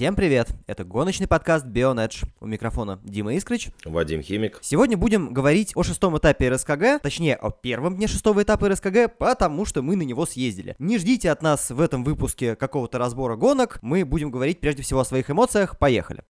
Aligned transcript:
Всем 0.00 0.16
привет! 0.16 0.48
Это 0.66 0.82
гоночный 0.82 1.26
подкаст 1.26 1.66
Bionedge. 1.66 2.24
У 2.40 2.46
микрофона 2.46 2.98
Дима 3.04 3.34
Искрич. 3.34 3.68
Вадим 3.84 4.22
Химик. 4.22 4.58
Сегодня 4.62 4.96
будем 4.96 5.34
говорить 5.34 5.72
о 5.74 5.82
шестом 5.82 6.16
этапе 6.16 6.48
РСКГ, 6.48 7.02
точнее, 7.02 7.36
о 7.36 7.50
первом 7.50 7.96
дне 7.96 8.06
шестого 8.06 8.42
этапа 8.42 8.70
РСКГ, 8.70 9.18
потому 9.18 9.66
что 9.66 9.82
мы 9.82 9.96
на 9.96 10.02
него 10.02 10.24
съездили. 10.24 10.74
Не 10.78 10.96
ждите 10.96 11.30
от 11.30 11.42
нас 11.42 11.68
в 11.68 11.82
этом 11.82 12.02
выпуске 12.02 12.56
какого-то 12.56 12.96
разбора 12.96 13.36
гонок, 13.36 13.78
мы 13.82 14.06
будем 14.06 14.30
говорить 14.30 14.60
прежде 14.60 14.82
всего 14.82 15.00
о 15.00 15.04
своих 15.04 15.30
эмоциях. 15.30 15.78
Поехали! 15.78 16.24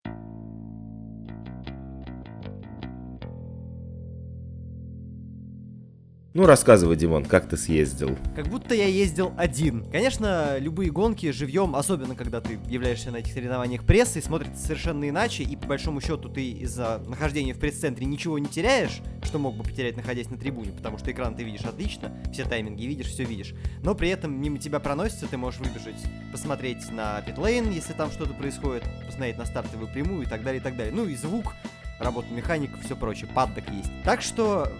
Ну, 6.33 6.47
рассказывай, 6.47 6.95
Димон, 6.95 7.25
как 7.25 7.49
ты 7.49 7.57
съездил? 7.57 8.17
Как 8.37 8.47
будто 8.47 8.73
я 8.73 8.87
ездил 8.87 9.33
один. 9.37 9.85
Конечно, 9.91 10.59
любые 10.59 10.93
гонки 10.93 11.33
живьем, 11.33 11.75
особенно 11.75 12.15
когда 12.15 12.41
ты 12.41 12.61
являешься 12.69 13.11
на 13.11 13.17
этих 13.17 13.33
соревнованиях 13.33 13.83
прессой, 13.83 14.23
смотрится 14.23 14.63
совершенно 14.63 15.09
иначе, 15.09 15.43
и 15.43 15.57
по 15.57 15.67
большому 15.67 16.01
счету 16.01 16.29
ты 16.29 16.51
из-за 16.51 17.03
нахождения 17.09 17.53
в 17.53 17.59
пресс-центре 17.59 18.07
ничего 18.07 18.39
не 18.39 18.47
теряешь, 18.47 19.01
что 19.25 19.41
мог 19.41 19.57
бы 19.57 19.65
потерять, 19.65 19.97
находясь 19.97 20.31
на 20.31 20.37
трибуне, 20.37 20.71
потому 20.71 20.99
что 20.99 21.11
экран 21.11 21.35
ты 21.35 21.43
видишь 21.43 21.65
отлично, 21.65 22.13
все 22.33 22.45
тайминги 22.45 22.85
видишь, 22.85 23.09
все 23.09 23.25
видишь. 23.25 23.53
Но 23.83 23.97
при 23.97 24.11
этом 24.11 24.41
мимо 24.41 24.59
тебя 24.59 24.79
проносится, 24.79 25.27
ты 25.27 25.37
можешь 25.37 25.59
выбежать, 25.59 26.01
посмотреть 26.31 26.93
на 26.93 27.21
питлейн, 27.23 27.73
если 27.73 27.93
там 27.93 28.13
что-то 28.13 28.35
происходит, 28.35 28.85
посмотреть 29.05 29.37
на 29.37 29.47
стартовую 29.47 29.93
прямую 29.93 30.23
и 30.23 30.27
так 30.27 30.45
далее, 30.45 30.61
и 30.61 30.63
так 30.63 30.77
далее. 30.77 30.95
Ну 30.95 31.07
и 31.07 31.17
звук, 31.17 31.57
работа 31.99 32.33
механиков, 32.33 32.85
все 32.85 32.95
прочее, 32.95 33.29
паддок 33.35 33.65
есть. 33.73 33.91
Так 34.05 34.23
что 34.23 34.71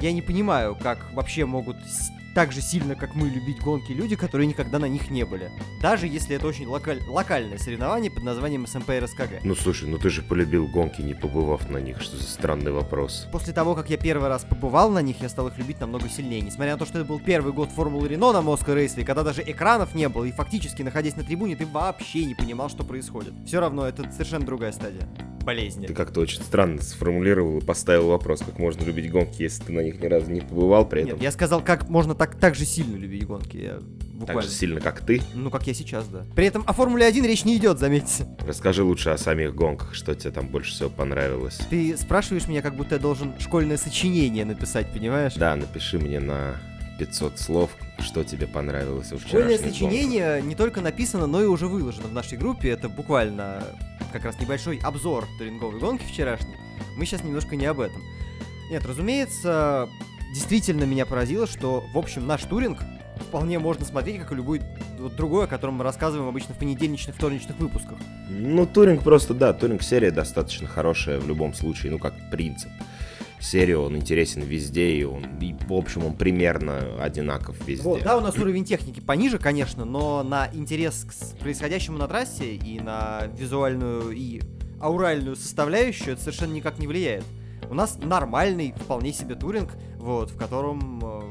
я 0.00 0.12
не 0.12 0.22
понимаю, 0.22 0.76
как 0.76 1.12
вообще 1.12 1.46
могут 1.46 1.76
так 2.36 2.52
же 2.52 2.60
сильно, 2.60 2.94
как 2.94 3.14
мы, 3.14 3.30
любить 3.30 3.62
гонки 3.62 3.92
люди, 3.92 4.14
которые 4.14 4.46
никогда 4.46 4.78
на 4.78 4.84
них 4.84 5.10
не 5.10 5.24
были. 5.24 5.50
Даже 5.80 6.06
если 6.06 6.36
это 6.36 6.46
очень 6.46 6.66
локаль... 6.66 7.00
локальное 7.08 7.56
соревнование 7.56 8.10
под 8.10 8.24
названием 8.24 8.66
СМП 8.66 8.90
РСКГ. 8.90 9.42
Ну 9.42 9.54
слушай, 9.54 9.88
ну 9.88 9.96
ты 9.96 10.10
же 10.10 10.20
полюбил 10.20 10.68
гонки, 10.68 11.00
не 11.00 11.14
побывав 11.14 11.70
на 11.70 11.78
них. 11.78 12.02
Что 12.02 12.18
за 12.18 12.24
странный 12.24 12.72
вопрос? 12.72 13.26
После 13.32 13.54
того, 13.54 13.74
как 13.74 13.88
я 13.88 13.96
первый 13.96 14.28
раз 14.28 14.44
побывал 14.44 14.90
на 14.90 15.00
них, 15.00 15.22
я 15.22 15.30
стал 15.30 15.48
их 15.48 15.56
любить 15.56 15.80
намного 15.80 16.10
сильнее. 16.10 16.42
Несмотря 16.42 16.72
на 16.74 16.78
то, 16.78 16.84
что 16.84 16.98
это 16.98 17.08
был 17.08 17.20
первый 17.20 17.54
год 17.54 17.70
Формулы 17.70 18.06
Рено 18.06 18.32
на 18.32 18.42
Москва 18.42 18.74
Рейсве, 18.74 19.02
когда 19.02 19.22
даже 19.22 19.40
экранов 19.40 19.94
не 19.94 20.10
было, 20.10 20.26
и 20.26 20.30
фактически, 20.30 20.82
находясь 20.82 21.16
на 21.16 21.24
трибуне, 21.24 21.56
ты 21.56 21.64
вообще 21.64 22.26
не 22.26 22.34
понимал, 22.34 22.68
что 22.68 22.84
происходит. 22.84 23.32
Все 23.46 23.60
равно, 23.60 23.88
это 23.88 24.12
совершенно 24.12 24.44
другая 24.44 24.72
стадия 24.72 25.08
болезни. 25.46 25.86
Ты 25.86 25.94
как-то 25.94 26.20
очень 26.20 26.42
странно 26.42 26.82
сформулировал 26.82 27.58
и 27.58 27.64
поставил 27.64 28.08
вопрос, 28.08 28.40
как 28.40 28.58
можно 28.58 28.82
любить 28.82 29.10
гонки, 29.10 29.42
если 29.42 29.62
ты 29.62 29.72
на 29.72 29.80
них 29.80 29.98
ни 30.00 30.06
разу 30.06 30.30
не 30.30 30.40
побывал 30.40 30.86
при 30.86 31.02
этом. 31.02 31.14
Нет, 31.14 31.22
я 31.22 31.30
сказал, 31.30 31.62
как 31.62 31.88
можно 31.88 32.14
так, 32.14 32.25
так 32.34 32.54
же 32.56 32.64
сильно 32.64 32.96
любить 32.96 33.26
гонки. 33.26 33.56
Я 33.56 33.78
буквально... 34.12 34.42
Так 34.42 34.50
же 34.50 34.56
сильно, 34.56 34.80
как 34.80 35.00
ты? 35.00 35.22
Ну, 35.34 35.50
как 35.50 35.66
я 35.66 35.74
сейчас, 35.74 36.06
да. 36.08 36.24
При 36.34 36.46
этом 36.46 36.64
о 36.66 36.72
Формуле 36.72 37.06
1 37.06 37.24
речь 37.24 37.44
не 37.44 37.56
идет, 37.56 37.78
заметьте. 37.78 38.26
Расскажи 38.46 38.82
лучше 38.82 39.10
о 39.10 39.18
самих 39.18 39.54
гонках, 39.54 39.94
что 39.94 40.14
тебе 40.14 40.32
там 40.32 40.48
больше 40.48 40.72
всего 40.72 40.90
понравилось. 40.90 41.58
Ты 41.70 41.96
спрашиваешь 41.96 42.48
меня, 42.48 42.62
как 42.62 42.76
будто 42.76 42.96
я 42.96 43.00
должен 43.00 43.38
школьное 43.38 43.76
сочинение 43.76 44.44
написать, 44.44 44.92
понимаешь? 44.92 45.34
Да, 45.34 45.54
напиши 45.54 45.98
мне 45.98 46.18
на 46.18 46.56
500 46.98 47.38
слов, 47.38 47.70
что 48.00 48.24
тебе 48.24 48.46
понравилось 48.46 49.12
в 49.12 49.20
Школьное 49.20 49.58
сочинение 49.58 50.34
гонках. 50.34 50.48
не 50.48 50.54
только 50.54 50.80
написано, 50.80 51.26
но 51.26 51.42
и 51.42 51.46
уже 51.46 51.66
выложено 51.66 52.08
в 52.08 52.12
нашей 52.12 52.38
группе. 52.38 52.70
Это 52.70 52.88
буквально 52.88 53.62
как 54.12 54.24
раз 54.24 54.40
небольшой 54.40 54.78
обзор 54.82 55.26
туринговой 55.38 55.78
гонки 55.78 56.04
вчерашней. 56.04 56.56
Мы 56.96 57.04
сейчас 57.04 57.22
немножко 57.22 57.56
не 57.56 57.66
об 57.66 57.80
этом. 57.80 58.02
Нет, 58.70 58.84
разумеется, 58.84 59.88
действительно 60.34 60.84
меня 60.84 61.06
поразило, 61.06 61.46
что, 61.46 61.84
в 61.92 61.98
общем, 61.98 62.26
наш 62.26 62.42
туринг 62.42 62.78
вполне 63.28 63.58
можно 63.58 63.84
смотреть, 63.84 64.20
как 64.20 64.32
и 64.32 64.34
любой 64.34 64.60
другой, 65.16 65.44
о 65.44 65.46
котором 65.46 65.74
мы 65.74 65.84
рассказываем 65.84 66.28
обычно 66.28 66.54
в 66.54 66.58
понедельничных, 66.58 67.16
вторничных 67.16 67.58
выпусках. 67.58 67.98
Ну, 68.28 68.66
туринг 68.66 69.02
просто, 69.02 69.34
да, 69.34 69.52
туринг-серия 69.52 70.10
достаточно 70.10 70.68
хорошая 70.68 71.18
в 71.18 71.26
любом 71.26 71.54
случае, 71.54 71.92
ну, 71.92 71.98
как 71.98 72.14
принцип 72.30 72.70
серию, 73.38 73.82
он 73.82 73.96
интересен 73.96 74.42
везде, 74.42 74.92
и 74.92 75.04
он, 75.04 75.24
и, 75.40 75.54
в 75.68 75.72
общем, 75.72 76.04
он 76.04 76.14
примерно 76.14 76.80
одинаков 77.00 77.56
везде. 77.66 77.84
Вот, 77.84 78.02
да, 78.02 78.16
у 78.16 78.20
нас 78.20 78.36
уровень 78.36 78.64
техники 78.64 79.00
пониже, 79.00 79.38
конечно, 79.38 79.84
но 79.84 80.22
на 80.22 80.48
интерес 80.52 81.04
к 81.04 81.38
происходящему 81.38 81.98
на 81.98 82.08
трассе 82.08 82.54
и 82.54 82.80
на 82.80 83.24
визуальную 83.36 84.10
и 84.12 84.40
ауральную 84.80 85.36
составляющую 85.36 86.14
это 86.14 86.22
совершенно 86.22 86.52
никак 86.52 86.78
не 86.78 86.86
влияет. 86.86 87.24
У 87.70 87.74
нас 87.74 87.98
нормальный, 87.98 88.72
вполне 88.76 89.12
себе 89.12 89.34
туринг, 89.34 89.70
вот, 89.96 90.30
в 90.30 90.36
котором 90.36 91.00
э, 91.02 91.22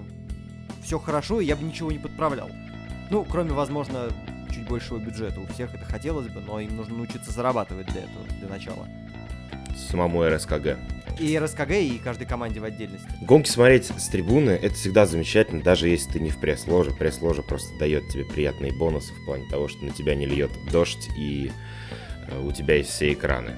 все 0.84 1.00
хорошо, 1.00 1.40
и 1.42 1.46
я 1.46 1.56
бы 1.56 1.64
ничего 1.64 1.92
не 1.92 2.00
подправлял. 2.00 2.50
Ну, 3.10 3.26
кроме, 3.30 3.52
возможно, 3.52 4.10
чуть 4.54 4.68
большего 4.68 4.98
бюджета. 4.98 5.40
У 5.40 5.48
всех 5.48 5.74
это 5.74 5.86
хотелось 5.86 6.28
бы, 6.28 6.42
но 6.42 6.60
им 6.60 6.76
нужно 6.76 6.96
научиться 6.98 7.32
зарабатывать 7.32 7.88
для 7.88 8.02
этого, 8.02 8.26
для 8.40 8.48
начала. 8.48 8.88
Самому 9.90 10.28
РСКГ. 10.28 10.78
И 11.20 11.38
РСКГ, 11.38 11.72
и 11.72 11.98
каждой 12.04 12.28
команде 12.28 12.60
в 12.60 12.66
отдельности. 12.66 13.08
Гонки 13.22 13.50
смотреть 13.50 13.86
с 13.86 14.10
трибуны— 14.10 14.50
это 14.62 14.76
всегда 14.76 15.06
замечательно, 15.06 15.62
даже 15.62 15.88
если 15.88 16.12
ты 16.12 16.20
не 16.20 16.30
в 16.30 16.40
пресс-ложе. 16.40 16.92
Пресс-ложа 16.92 17.42
просто 17.42 17.78
дает 17.78 18.10
тебе 18.10 18.26
приятные 18.26 18.74
бонусы 18.74 19.14
в 19.14 19.26
плане 19.26 19.48
того, 19.50 19.68
что 19.68 19.86
на 19.86 19.92
тебя 19.92 20.16
не 20.16 20.26
льет 20.26 20.52
дождь, 20.72 21.10
и 21.18 21.52
э, 22.28 22.42
у 22.42 22.52
тебя 22.52 22.76
есть 22.76 22.90
все 22.90 23.14
экраны. 23.14 23.56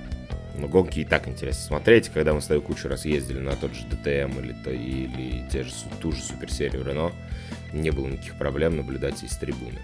Но 0.58 0.68
гонки 0.68 1.00
и 1.00 1.06
так 1.06 1.28
интересно 1.28 1.64
смотреть. 1.64 2.10
Когда 2.10 2.34
мы 2.34 2.42
с 2.42 2.48
тобой 2.48 2.64
кучу 2.64 2.88
раз 2.88 3.06
ездили 3.06 3.40
на 3.40 3.56
тот 3.56 3.74
же 3.74 3.86
DTM 3.86 4.44
или, 4.44 4.56
то, 4.64 4.72
или 4.72 5.48
те 5.52 5.64
же, 5.64 5.72
ту 6.02 6.12
же 6.12 6.22
суперсерию 6.22 6.84
Рено, 6.84 7.12
не 7.74 7.92
было 7.92 8.08
никаких 8.08 8.38
проблем 8.38 8.78
наблюдать 8.78 9.24
из 9.24 9.38
трибуны 9.38 9.80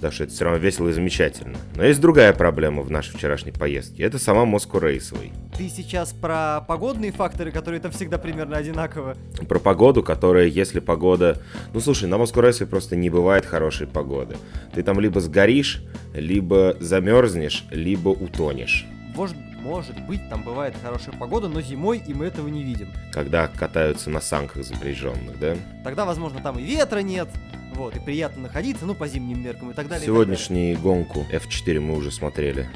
потому 0.00 0.14
что 0.14 0.24
это 0.24 0.32
все 0.32 0.44
равно 0.44 0.58
весело 0.58 0.88
и 0.88 0.92
замечательно. 0.92 1.58
Но 1.76 1.84
есть 1.84 2.00
другая 2.00 2.32
проблема 2.32 2.82
в 2.82 2.90
нашей 2.90 3.14
вчерашней 3.14 3.52
поездке. 3.52 4.02
Это 4.02 4.18
сама 4.18 4.46
Москва 4.46 4.80
Рейсовой. 4.80 5.30
Ты 5.58 5.68
сейчас 5.68 6.14
про 6.14 6.62
погодные 6.66 7.12
факторы, 7.12 7.52
которые 7.52 7.80
там 7.80 7.92
всегда 7.92 8.16
примерно 8.16 8.56
одинаково? 8.56 9.14
Про 9.46 9.58
погоду, 9.58 10.02
которая, 10.02 10.46
если 10.46 10.80
погода... 10.80 11.42
Ну, 11.74 11.80
слушай, 11.80 12.08
на 12.08 12.16
Москва 12.16 12.44
Рейсовой 12.44 12.70
просто 12.70 12.96
не 12.96 13.10
бывает 13.10 13.44
хорошей 13.44 13.86
погоды. 13.86 14.38
Ты 14.74 14.82
там 14.82 14.98
либо 15.00 15.20
сгоришь, 15.20 15.82
либо 16.14 16.78
замерзнешь, 16.80 17.66
либо 17.70 18.08
утонешь. 18.08 18.86
Может, 19.14 19.36
может 19.60 19.98
быть, 20.06 20.28
там 20.28 20.42
бывает 20.42 20.74
хорошая 20.82 21.14
погода, 21.16 21.48
но 21.48 21.60
зимой 21.60 22.02
и 22.04 22.14
мы 22.14 22.26
этого 22.26 22.48
не 22.48 22.62
видим. 22.62 22.92
Когда 23.12 23.46
катаются 23.48 24.10
на 24.10 24.20
санках 24.20 24.64
запряженных, 24.64 25.38
да? 25.38 25.56
Тогда, 25.84 26.04
возможно, 26.04 26.40
там 26.40 26.58
и 26.58 26.62
ветра 26.62 27.00
нет, 27.00 27.28
вот, 27.74 27.96
и 27.96 28.00
приятно 28.00 28.42
находиться, 28.42 28.86
ну, 28.86 28.94
по 28.94 29.06
зимним 29.06 29.42
меркам 29.42 29.70
и 29.70 29.74
так 29.74 29.88
далее. 29.88 30.06
Сегодняшнюю 30.06 30.78
гонку 30.78 31.26
F4 31.30 31.80
мы 31.80 31.96
уже 31.96 32.10
смотрели 32.10 32.68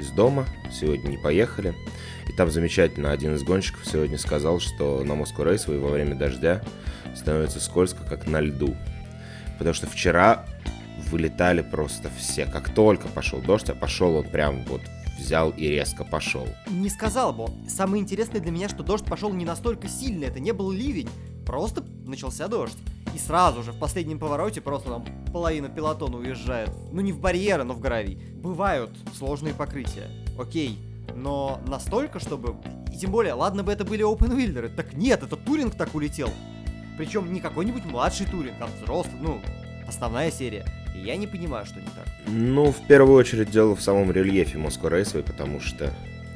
из 0.00 0.10
дома, 0.10 0.46
сегодня 0.70 1.08
не 1.08 1.18
поехали. 1.18 1.74
И 2.28 2.32
там 2.32 2.50
замечательно 2.50 3.12
один 3.12 3.34
из 3.34 3.42
гонщиков 3.42 3.86
сегодня 3.86 4.18
сказал, 4.18 4.58
что 4.58 5.04
на 5.04 5.14
Москву 5.14 5.44
Рейсовой 5.44 5.78
во 5.78 5.90
время 5.90 6.14
дождя 6.14 6.62
становится 7.14 7.60
скользко, 7.60 8.04
как 8.04 8.26
на 8.26 8.40
льду. 8.40 8.74
Потому 9.58 9.74
что 9.74 9.86
вчера 9.86 10.46
вылетали 11.10 11.62
просто 11.62 12.10
все. 12.18 12.46
Как 12.46 12.70
только 12.74 13.08
пошел 13.08 13.40
дождь, 13.40 13.68
а 13.68 13.74
пошел 13.74 14.16
он 14.16 14.24
прям 14.24 14.64
вот 14.64 14.80
взял 15.22 15.50
и 15.50 15.66
резко 15.68 16.04
пошел. 16.04 16.46
Не 16.68 16.90
сказал 16.90 17.32
бы. 17.32 17.46
Самое 17.68 18.02
интересное 18.02 18.40
для 18.40 18.50
меня, 18.50 18.68
что 18.68 18.82
дождь 18.82 19.04
пошел 19.04 19.32
не 19.32 19.44
настолько 19.44 19.88
сильно, 19.88 20.24
это 20.24 20.40
не 20.40 20.52
был 20.52 20.70
ливень, 20.70 21.08
просто 21.46 21.84
начался 22.04 22.48
дождь. 22.48 22.76
И 23.14 23.18
сразу 23.18 23.62
же 23.62 23.72
в 23.72 23.78
последнем 23.78 24.18
повороте 24.18 24.60
просто 24.60 24.88
там 24.88 25.04
половина 25.32 25.68
пилотона 25.68 26.18
уезжает. 26.18 26.70
Ну 26.92 27.00
не 27.00 27.12
в 27.12 27.20
барьеры, 27.20 27.64
но 27.64 27.74
в 27.74 27.80
гравий. 27.80 28.16
Бывают 28.34 28.90
сложные 29.16 29.54
покрытия. 29.54 30.10
Окей. 30.38 30.78
Но 31.14 31.60
настолько, 31.66 32.20
чтобы... 32.20 32.56
И 32.92 32.96
тем 32.96 33.10
более, 33.10 33.34
ладно 33.34 33.62
бы 33.62 33.72
это 33.72 33.84
были 33.84 34.02
опенвиллеры. 34.02 34.70
Так 34.70 34.94
нет, 34.94 35.22
это 35.22 35.36
Туринг 35.36 35.74
так 35.74 35.94
улетел. 35.94 36.30
Причем 36.96 37.32
не 37.32 37.40
какой-нибудь 37.40 37.84
младший 37.84 38.26
Туринг, 38.26 38.56
а 38.60 38.66
взрослый, 38.66 39.14
ну, 39.20 39.40
основная 39.86 40.30
серия. 40.30 40.64
И 40.94 41.00
я 41.00 41.16
не 41.16 41.26
понимаю, 41.26 41.66
что 41.66 41.80
не 41.80 41.86
так. 41.86 42.06
Ну, 42.26 42.72
в 42.72 42.86
первую 42.86 43.16
очередь 43.16 43.50
дело 43.50 43.74
в 43.74 43.82
самом 43.82 44.10
рельефе 44.12 44.58
Москва 44.58 44.90
Рейсовой, 44.90 45.24
потому 45.24 45.60
что 45.60 45.92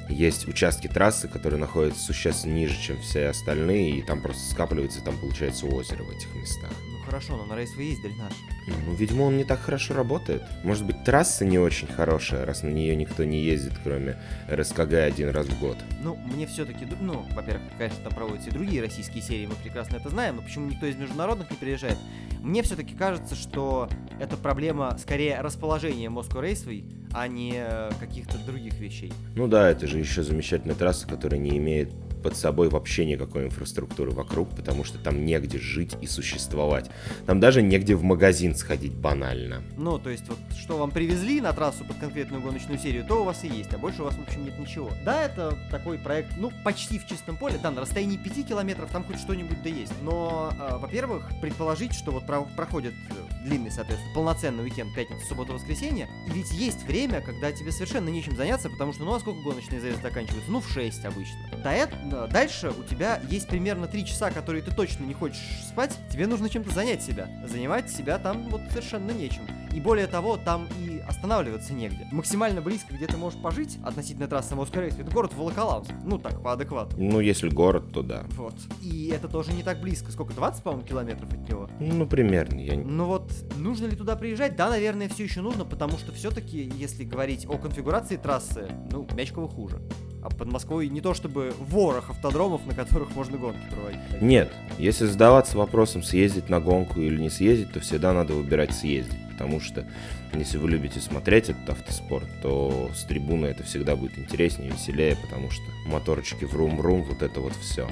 есть 0.08 0.46
участки 0.46 0.86
трассы, 0.86 1.28
которые 1.28 1.58
находятся 1.58 2.00
существенно 2.00 2.54
ниже, 2.54 2.81
чем 2.81 3.00
все 3.00 3.28
остальные, 3.28 3.98
и 3.98 4.02
там 4.02 4.22
просто 4.22 4.50
скапливается, 4.50 5.00
и 5.00 5.04
там 5.04 5.19
получается 5.19 5.66
озеро 5.66 6.04
в 6.04 6.10
этих 6.10 6.34
местах. 6.34 6.70
Ну 6.88 6.98
хорошо, 7.04 7.36
но 7.36 7.44
на 7.44 7.56
рейс 7.56 7.75
вы 7.75 7.84
ездили 7.84 8.14
наш. 8.14 8.32
Ну, 8.66 8.94
видимо, 8.94 9.22
он 9.22 9.36
не 9.36 9.44
так 9.44 9.60
хорошо 9.60 9.94
работает. 9.94 10.42
Может 10.64 10.84
быть, 10.86 11.04
трасса 11.04 11.44
не 11.44 11.58
очень 11.58 11.88
хорошая, 11.88 12.44
раз 12.46 12.62
на 12.62 12.69
нее 12.69 12.96
никто 12.96 13.25
не 13.25 13.42
ездит, 13.42 13.75
кроме 13.82 14.16
РСКГ 14.50 14.94
один 14.94 15.31
раз 15.31 15.46
в 15.46 15.60
год. 15.60 15.78
Ну, 16.02 16.16
мне 16.16 16.46
все-таки, 16.46 16.86
ну, 17.00 17.25
во-первых, 17.32 17.62
конечно, 17.78 18.02
там 18.02 18.14
проводятся 18.14 18.50
и 18.50 18.52
другие 18.52 18.82
российские 18.82 19.22
серии, 19.22 19.46
мы 19.46 19.54
прекрасно 19.56 19.96
это 19.96 20.08
знаем, 20.08 20.36
но 20.36 20.42
почему 20.42 20.69
никто 20.69 20.86
из 20.86 20.96
международных 20.96 21.50
не 21.50 21.56
приезжает? 21.56 21.98
Мне 22.46 22.62
все-таки 22.62 22.94
кажется, 22.94 23.34
что 23.34 23.88
это 24.20 24.37
проблема 24.37 24.96
скорее 25.00 25.40
расположения 25.40 26.06
Moscow 26.06 26.40
Raceway, 26.40 26.84
а 27.12 27.26
не 27.26 27.64
каких-то 27.98 28.38
других 28.46 28.75
вещей. 28.78 29.12
Ну 29.34 29.48
да, 29.48 29.69
это 29.69 29.88
же 29.88 29.98
еще 29.98 30.22
замечательная 30.22 30.76
трасса, 30.76 31.08
которая 31.08 31.40
не 31.40 31.58
имеет 31.58 31.93
под 32.22 32.36
собой 32.36 32.68
вообще 32.68 33.04
никакой 33.06 33.44
инфраструктуры 33.44 34.10
вокруг, 34.10 34.50
потому 34.54 34.84
что 34.84 34.98
там 34.98 35.24
негде 35.24 35.58
жить 35.58 35.96
и 36.00 36.06
существовать. 36.06 36.90
Там 37.26 37.40
даже 37.40 37.62
негде 37.62 37.94
в 37.94 38.02
магазин 38.02 38.54
сходить 38.54 38.94
банально. 38.94 39.62
Ну, 39.76 39.98
то 39.98 40.10
есть 40.10 40.28
вот 40.28 40.38
что 40.58 40.78
вам 40.78 40.90
привезли 40.90 41.40
на 41.40 41.52
трассу 41.52 41.84
под 41.84 41.98
конкретную 41.98 42.42
гоночную 42.42 42.78
серию, 42.78 43.04
то 43.04 43.22
у 43.22 43.24
вас 43.24 43.44
и 43.44 43.48
есть, 43.48 43.72
а 43.74 43.78
больше 43.78 44.02
у 44.02 44.04
вас, 44.04 44.14
в 44.14 44.22
общем, 44.22 44.44
нет 44.44 44.58
ничего. 44.58 44.90
Да, 45.04 45.24
это 45.24 45.56
такой 45.70 45.98
проект, 45.98 46.36
ну, 46.36 46.52
почти 46.64 46.98
в 46.98 47.06
чистом 47.06 47.36
поле, 47.36 47.58
да, 47.62 47.70
на 47.70 47.82
расстоянии 47.82 48.16
5 48.16 48.48
километров 48.48 48.90
там 48.90 49.04
хоть 49.04 49.19
что-нибудь 49.19 49.62
да 49.62 49.69
есть. 49.69 49.92
Но, 50.02 50.52
э, 50.58 50.76
во-первых, 50.78 51.30
предположить, 51.40 51.94
что 51.94 52.10
вот 52.10 52.26
про 52.26 52.42
проходит 52.56 52.94
э, 53.10 53.44
длинный, 53.44 53.70
соответственно, 53.70 54.14
полноценный 54.14 54.64
уикенд, 54.64 54.94
пятница, 54.94 55.26
суббота, 55.26 55.52
воскресенье, 55.52 56.08
ведь 56.28 56.50
есть 56.52 56.84
время, 56.84 57.20
когда 57.20 57.52
тебе 57.52 57.72
совершенно 57.72 58.08
нечем 58.08 58.36
заняться, 58.36 58.70
потому 58.70 58.92
что, 58.92 59.04
ну, 59.04 59.14
а 59.14 59.20
сколько 59.20 59.40
гоночные 59.40 59.80
заезды 59.80 60.02
заканчиваются? 60.02 60.50
Ну, 60.50 60.60
в 60.60 60.69
6 60.69 61.04
обычно. 61.04 61.38
До 61.62 61.70
этого, 61.70 62.00
дальше 62.26 62.70
у 62.70 62.82
тебя 62.82 63.20
есть 63.28 63.48
примерно 63.48 63.86
3 63.86 64.06
часа, 64.06 64.30
которые 64.30 64.62
ты 64.62 64.74
точно 64.74 65.04
не 65.04 65.14
хочешь 65.14 65.64
спать, 65.68 65.96
тебе 66.10 66.26
нужно 66.26 66.48
чем-то 66.48 66.72
занять 66.72 67.02
себя. 67.02 67.28
Занимать 67.46 67.90
себя 67.90 68.18
там 68.18 68.48
вот 68.48 68.62
совершенно 68.70 69.10
нечем. 69.10 69.42
И 69.74 69.80
более 69.80 70.06
того, 70.06 70.38
там 70.38 70.68
и 70.80 71.02
останавливаться 71.06 71.74
негде. 71.74 72.08
Максимально 72.10 72.62
близко, 72.62 72.94
где 72.94 73.06
ты 73.06 73.18
можешь 73.18 73.38
пожить 73.40 73.78
относительно 73.84 74.26
трассы 74.26 74.50
Самоускорейства, 74.50 75.02
это 75.02 75.10
город 75.10 75.34
Волоколамск. 75.34 75.90
Ну 76.02 76.18
так, 76.18 76.42
по 76.42 76.52
адеквату. 76.52 76.96
Ну, 76.98 77.20
если 77.20 77.50
город, 77.50 77.92
то 77.92 78.02
да. 78.02 78.24
Вот. 78.30 78.54
И 78.80 79.08
это 79.08 79.28
тоже 79.28 79.52
не 79.52 79.62
так 79.62 79.80
близко. 79.82 80.10
Сколько, 80.10 80.32
20, 80.32 80.62
по-моему, 80.62 80.86
километров 80.86 81.30
от 81.30 81.48
него? 81.48 81.69
Ну, 81.78 82.06
примерно. 82.06 82.58
Я... 82.58 82.76
Ну 82.76 83.04
вот, 83.04 83.30
нужно 83.56 83.86
ли 83.86 83.96
туда 83.96 84.16
приезжать? 84.16 84.56
Да, 84.56 84.70
наверное, 84.70 85.10
все 85.10 85.24
еще 85.24 85.42
нужно, 85.42 85.66
потому 85.66 85.98
что 85.98 86.12
все-таки, 86.12 86.72
если 86.74 87.04
говорить 87.04 87.46
о 87.46 87.58
конфигурации 87.58 88.16
трассы, 88.16 88.70
ну, 88.90 89.06
Мячково 89.14 89.48
хуже. 89.48 89.78
А 90.26 90.28
под 90.28 90.50
Москвой 90.50 90.88
не 90.88 91.00
то 91.00 91.14
чтобы 91.14 91.55
ворох 91.61 92.11
автодромов, 92.11 92.67
на 92.67 92.75
которых 92.75 93.14
можно 93.14 93.38
гонки 93.38 93.61
проводить. 93.70 94.00
Нет, 94.20 94.52
если 94.76 95.06
задаваться 95.06 95.56
вопросом, 95.56 96.02
съездить 96.02 96.49
на 96.49 96.58
гонку 96.58 97.00
или 97.00 97.20
не 97.20 97.31
съездить, 97.31 97.73
то 97.73 97.78
всегда 97.78 98.12
надо 98.12 98.34
выбирать 98.34 98.75
съездить. 98.75 99.17
Потому 99.31 99.61
что 99.61 99.87
если 100.32 100.58
вы 100.58 100.70
любите 100.70 100.99
смотреть 100.99 101.50
этот 101.50 101.70
автоспорт, 101.70 102.26
то 102.43 102.90
с 102.93 103.05
трибуны 103.05 103.46
это 103.46 103.62
всегда 103.62 103.94
будет 103.94 104.19
интереснее, 104.19 104.73
веселее, 104.73 105.17
потому 105.23 105.49
что 105.50 105.62
моторочки 105.87 106.44
врум-врум, 106.44 107.02
вот 107.05 107.22
это 107.22 107.40
вот 107.40 107.52
все 107.61 107.88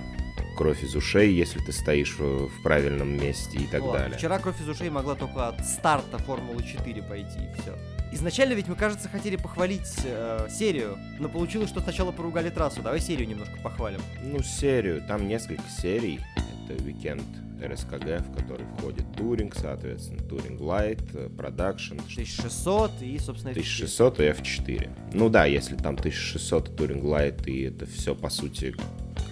кровь 0.57 0.83
из 0.83 0.95
ушей, 0.95 1.33
если 1.33 1.59
ты 1.59 1.73
стоишь 1.73 2.17
в, 2.17 2.63
правильном 2.63 3.17
месте 3.19 3.59
и 3.59 3.67
так 3.67 3.83
Вот, 3.83 3.95
далее. 3.95 4.17
Вчера 4.17 4.39
кровь 4.39 4.61
из 4.61 4.69
ушей 4.69 4.89
могла 4.89 5.15
только 5.15 5.49
от 5.49 5.67
старта 5.67 6.19
Формулы 6.19 6.63
4 6.63 7.03
пойти, 7.03 7.39
и 7.39 7.61
все. 7.61 7.77
Изначально 8.15 8.53
ведь 8.53 8.69
мы, 8.69 8.77
кажется, 8.77 9.09
хотели 9.09 9.35
похвалить 9.35 9.93
э, 10.05 10.47
серию, 10.49 10.97
но 11.19 11.29
получилось, 11.29 11.69
что 11.69 11.81
сначала 11.81 12.13
поругали 12.13 12.49
трассу. 12.49 12.81
Давай 12.81 13.01
серию 13.01 13.27
немножко 13.27 13.59
похвалим. 13.61 14.01
Ну, 14.23 14.41
серию, 14.41 15.03
там 15.03 15.27
несколько 15.27 15.65
серий. 15.69 16.21
Это 16.65 16.81
Weekend 16.85 17.25
РСКГ, 17.61 18.25
в 18.25 18.37
который 18.37 18.67
входит 18.79 19.05
Touring, 19.17 19.56
соответственно, 19.57 20.23
Touring 20.23 20.61
Light, 20.61 21.01
Production, 21.37 21.95
1600 21.95 23.03
и, 23.03 23.19
собственно, 23.19 23.51
F4. 23.51 23.59
1600 23.59 24.21
и 24.21 24.23
F4. 24.23 24.91
Ну 25.13 25.29
да, 25.29 25.47
если 25.47 25.75
там 25.75 25.95
1600 25.95 26.69
и 26.69 26.73
Touring 26.73 27.03
Light, 27.03 27.49
и 27.49 27.63
это 27.63 27.85
все, 27.85 28.15
по 28.15 28.31
сути, 28.31 28.77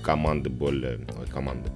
команды 0.03 0.51
более... 0.51 0.99
Ой, 1.21 1.27
команды. 1.29 1.71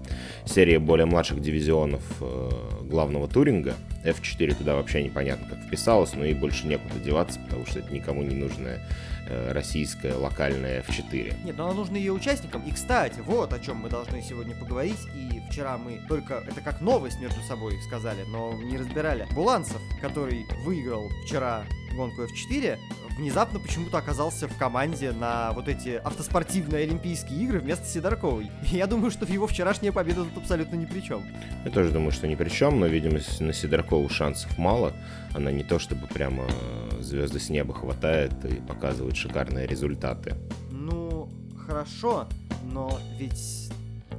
Серия 0.45 0.81
более 0.81 1.07
младших 1.07 1.41
дивизионов 1.41 2.03
э, 2.21 2.51
главного 2.83 3.29
Туринга. 3.29 3.75
F4 4.07 4.55
туда 4.55 4.75
вообще 4.75 5.03
непонятно 5.03 5.49
как 5.49 5.59
вписалось, 5.59 6.15
но 6.15 6.25
и 6.25 6.35
больше 6.35 6.67
некуда 6.67 6.99
деваться, 6.99 7.41
потому 7.41 7.67
что 7.67 7.81
это 7.81 7.93
никому 7.93 8.23
не 8.23 8.35
нужная 8.35 8.81
э, 9.29 9.53
российская 9.53 10.15
локальная 10.15 10.83
F4. 10.83 11.45
Нет, 11.45 11.57
но 11.57 11.67
она 11.67 11.75
нужна 11.75 11.99
ее 11.99 12.13
участникам. 12.13 12.63
И, 12.63 12.73
кстати, 12.73 13.21
вот 13.21 13.53
о 13.53 13.59
чем 13.59 13.79
мы 13.79 13.89
должны 13.89 14.23
сегодня 14.23 14.55
поговорить. 14.55 14.99
И 15.15 15.41
вчера 15.51 15.77
мы 15.79 16.01
только 16.09 16.45
это 16.47 16.61
как 16.61 16.81
новость 16.81 17.21
между 17.21 17.41
собой 17.43 17.81
сказали, 17.83 18.23
но 18.29 18.53
не 18.55 18.79
разбирали. 18.79 19.27
Буланцев, 19.33 19.81
который 20.01 20.47
выиграл 20.65 21.11
вчера 21.25 21.65
гонку 21.97 22.23
F4, 22.23 22.79
внезапно 23.17 23.59
почему-то 23.59 23.99
оказался 23.99 24.47
в 24.47 24.57
команде 24.57 25.13
на 25.13 25.53
вот 25.53 25.69
эти 25.69 26.01
автоспортивные 26.05 26.85
Олимпийские 26.85 27.41
игры 27.41 27.61
вместо 27.61 27.87
Сидорковой. 27.87 28.51
И 28.71 28.77
я 28.77 28.87
думаю, 28.87 29.11
что 29.11 29.25
его 29.27 29.47
вчерашняя 29.47 29.93
победа 29.93 30.25
тут 30.25 30.39
абсолютно 30.39 30.77
ни 30.77 30.85
при 30.85 31.01
чем. 31.01 31.25
Я 31.65 31.71
тоже 31.71 31.91
думаю, 31.91 32.13
что 32.13 32.29
ни 32.29 32.35
при 32.35 32.49
чем, 32.49 32.79
но, 32.79 32.87
видимо, 32.87 33.19
на 33.41 33.53
Сидоркову 33.97 34.09
шансов 34.09 34.59
мало. 34.59 34.93
Она 35.35 35.51
не 35.51 35.63
то 35.63 35.79
чтобы 35.79 36.07
прямо 36.07 36.45
э, 36.45 37.03
звезды 37.03 37.39
с 37.39 37.49
неба 37.49 37.73
хватает 37.73 38.33
и 38.45 38.57
показывает 38.57 39.17
шикарные 39.17 39.67
результаты. 39.67 40.35
Ну, 40.71 41.29
хорошо, 41.67 42.27
но 42.63 42.99
ведь 43.19 43.71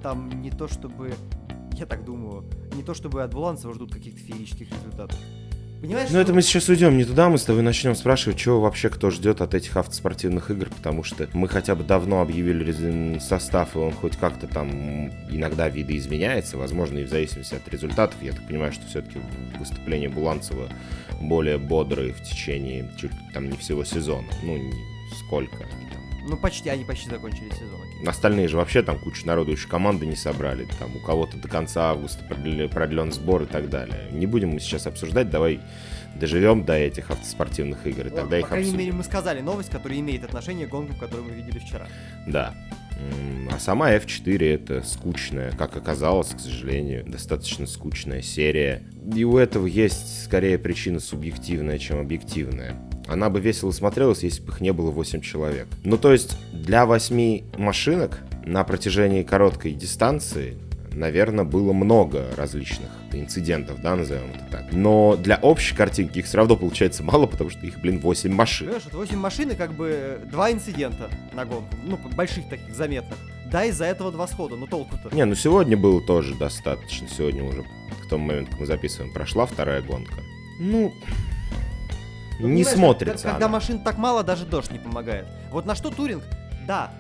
там 0.01 0.41
не 0.41 0.50
то 0.50 0.68
чтобы... 0.68 1.13
Я 1.74 1.85
так 1.85 2.06
думаю, 2.06 2.44
не 2.74 2.81
то 2.81 2.95
чтобы 2.95 3.21
от 3.24 3.33
Буланцева 3.33 3.74
ждут 3.74 3.94
каких-то 3.94 4.19
феерических 4.19 4.68
результатов. 4.71 5.19
Понимаешь? 5.81 6.09
Ну, 6.12 6.19
это 6.19 6.33
мы 6.33 6.41
сейчас 6.41 6.69
уйдем 6.69 6.97
не 6.97 7.06
туда, 7.06 7.29
мы 7.29 7.38
с 7.38 7.44
тобой 7.44 7.62
начнем 7.62 7.95
спрашивать, 7.95 8.38
чего 8.38 8.59
вообще 8.62 8.89
кто 8.89 9.12
ждет 9.12 9.41
от 9.41 9.53
этих 9.53 9.77
автоспортивных 9.77 10.50
игр, 10.50 10.69
потому 10.69 11.03
что 11.03 11.29
мы 11.33 11.47
хотя 11.47 11.75
бы 11.75 11.83
давно 11.83 12.21
объявили 12.21 13.19
состав, 13.19 13.75
и 13.75 13.79
он 13.79 13.91
хоть 13.91 14.18
как-то 14.18 14.47
там 14.47 15.09
иногда 15.29 15.69
видоизменяется, 15.69 16.57
возможно, 16.57 17.00
и 17.00 17.03
в 17.03 17.09
зависимости 17.09 17.56
от 17.56 17.68
результатов. 17.68 18.18
Я 18.21 18.33
так 18.33 18.47
понимаю, 18.47 18.71
что 18.71 18.88
все-таки 18.88 19.19
выступления 19.59 20.09
Буланцева 20.09 20.68
более 21.21 21.57
бодрые 21.57 22.13
в 22.13 22.24
течение 22.24 22.89
чуть 23.00 23.12
там 23.33 23.50
не 23.50 23.57
всего 23.57 23.83
сезона. 23.83 24.27
Ну, 24.44 24.57
не 24.57 24.74
сколько. 25.25 25.65
Ну, 26.27 26.38
почти, 26.38 26.69
они 26.69 26.83
почти 26.83 27.09
закончили 27.09 27.50
сезон. 27.51 27.87
Остальные 28.05 28.47
же 28.47 28.57
вообще 28.57 28.83
там 28.83 28.99
куча 28.99 29.25
народу 29.25 29.51
еще 29.51 29.67
команды 29.67 30.05
не 30.05 30.15
собрали. 30.15 30.67
Там 30.79 30.95
у 30.95 30.99
кого-то 30.99 31.38
до 31.38 31.47
конца 31.47 31.89
августа 31.91 32.23
продле- 32.25 32.69
продлен 32.69 33.11
сбор 33.11 33.44
и 33.44 33.45
так 33.45 33.69
далее. 33.69 34.07
Не 34.11 34.27
будем 34.27 34.49
мы 34.49 34.59
сейчас 34.59 34.85
обсуждать, 34.88 35.29
давай 35.29 35.59
доживем 36.15 36.63
до 36.63 36.73
этих 36.73 37.11
автоспортивных 37.11 37.85
игр, 37.88 38.07
и 38.07 38.09
тогда 38.09 38.38
их 38.38 38.44
По 38.45 38.49
крайней 38.49 38.69
обсудим. 38.69 38.79
мере, 38.85 38.91
мы 38.97 39.03
сказали 39.03 39.41
новость, 39.41 39.69
которая 39.69 39.99
имеет 39.99 40.23
отношение 40.23 40.67
к 40.67 40.69
гонкам, 40.69 40.97
которую 40.97 41.27
мы 41.27 41.33
видели 41.33 41.59
вчера. 41.59 41.88
Да. 42.27 42.53
А 43.51 43.59
сама 43.59 43.94
F4 43.94 44.55
это 44.55 44.81
скучная, 44.81 45.51
как 45.51 45.75
оказалось, 45.77 46.29
к 46.29 46.39
сожалению, 46.39 47.05
достаточно 47.05 47.67
скучная 47.67 48.21
серия. 48.23 48.83
И 49.15 49.23
у 49.23 49.38
этого 49.38 49.67
есть 49.67 50.23
скорее 50.25 50.57
причина 50.57 51.00
субъективная, 51.00 51.77
чем 51.77 52.00
объективная. 52.00 52.75
Она 53.07 53.30
бы 53.30 53.39
весело 53.39 53.71
смотрелась, 53.71 54.24
если 54.24 54.42
бы 54.42 54.51
их 54.51 54.62
не 54.62 54.74
было 54.74 54.92
8 54.92 55.21
человек. 55.21 55.68
Ну, 55.83 55.98
то 55.98 56.12
есть, 56.12 56.38
для 56.51 56.86
8 56.86 57.57
машинок 57.57 58.19
на 58.45 58.63
протяжении 58.63 59.24
короткой 59.24 59.74
дистанции, 59.74 60.57
наверное, 60.92 61.45
было 61.45 61.74
много 61.74 62.25
различных 62.36 62.89
инцидентов, 63.13 63.81
да, 63.81 63.95
назовем 63.95 64.31
это 64.36 64.45
так. 64.51 64.71
Но 64.71 65.15
для 65.15 65.38
общей 65.38 65.75
картинки 65.75 66.19
их 66.19 66.25
все 66.25 66.38
равно 66.38 66.56
получается 66.56 67.04
мало, 67.04 67.27
потому 67.27 67.50
что 67.50 67.65
их, 67.65 67.80
блин, 67.80 68.00
8 68.00 68.31
машин. 68.31 68.68
Понимаешь, 68.68 68.88
это 68.88 68.98
8 68.98 69.18
машин 69.18 69.51
и 69.51 69.56
как 69.56 69.74
бы 69.74 69.89
э, 69.92 70.25
два 70.30 70.51
инцидента 70.51 71.10
на 71.33 71.45
гонку. 71.45 71.69
Ну, 71.84 71.98
больших 72.15 72.50
таких, 72.50 72.75
заметных. 72.75 73.17
Да, 73.51 73.63
из-за 73.65 73.86
этого 73.86 74.12
два 74.12 74.27
схода, 74.27 74.55
но 74.55 74.67
толку-то. 74.67 75.15
Не, 75.15 75.24
ну 75.24 75.36
сегодня 75.36 75.77
было 75.77 76.01
тоже 76.01 76.36
достаточно. 76.36 77.08
Сегодня 77.08 77.43
уже 77.43 77.63
к 78.03 78.10
тому 78.10 78.25
моменту, 78.25 78.51
как 78.51 78.60
мы 78.60 78.65
записываем, 78.65 79.13
прошла 79.13 79.46
вторая 79.46 79.81
гонка. 79.81 80.15
Ну, 80.60 80.93
Ну, 82.39 82.48
не 82.48 82.63
смотрится 82.63 83.24
Когда, 83.24 83.32
когда 83.32 83.48
машин 83.48 83.79
так 83.79 83.98
мало, 83.98 84.24
даже 84.24 84.46
дождь 84.46 84.72
не 84.72 84.79
помогает. 84.79 85.27
Вот 85.51 85.65
на 85.65 85.75
что 85.75 85.89
Туринг, 85.89 86.24
да, 86.67 86.91